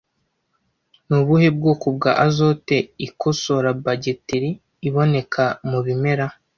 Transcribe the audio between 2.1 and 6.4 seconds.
azote ikosora bagiteri iboneka mu bimera